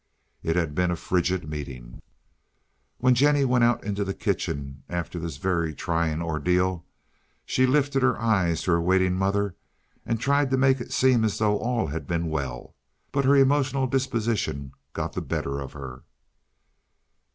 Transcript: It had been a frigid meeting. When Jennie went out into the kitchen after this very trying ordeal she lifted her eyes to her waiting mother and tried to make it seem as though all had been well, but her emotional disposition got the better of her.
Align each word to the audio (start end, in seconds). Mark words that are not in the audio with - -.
It 0.41 0.55
had 0.55 0.73
been 0.73 0.89
a 0.89 0.95
frigid 0.95 1.47
meeting. 1.47 2.01
When 2.97 3.13
Jennie 3.13 3.45
went 3.45 3.63
out 3.63 3.83
into 3.83 4.03
the 4.03 4.15
kitchen 4.15 4.81
after 4.89 5.19
this 5.19 5.37
very 5.37 5.75
trying 5.75 6.23
ordeal 6.23 6.87
she 7.45 7.67
lifted 7.67 8.01
her 8.01 8.19
eyes 8.19 8.63
to 8.63 8.71
her 8.71 8.81
waiting 8.81 9.13
mother 9.13 9.53
and 10.03 10.19
tried 10.19 10.49
to 10.49 10.57
make 10.57 10.81
it 10.81 10.91
seem 10.91 11.23
as 11.23 11.37
though 11.37 11.59
all 11.59 11.85
had 11.85 12.07
been 12.07 12.31
well, 12.31 12.73
but 13.11 13.25
her 13.25 13.35
emotional 13.35 13.85
disposition 13.85 14.71
got 14.93 15.13
the 15.13 15.21
better 15.21 15.59
of 15.59 15.73
her. 15.73 16.01